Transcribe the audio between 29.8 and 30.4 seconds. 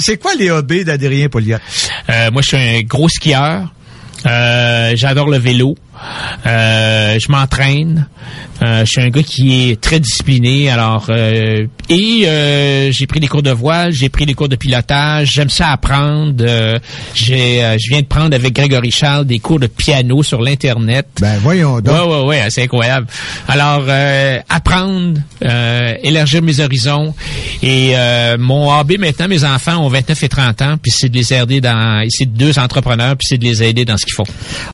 ont 29 et